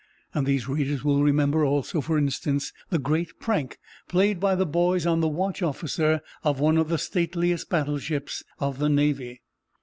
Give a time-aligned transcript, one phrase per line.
[0.41, 3.77] These readers will remember, also, for instance, the great prank
[4.07, 8.79] played by the boys on the watch officer of one of the stateliest battleships of
[8.79, 9.41] the Navy.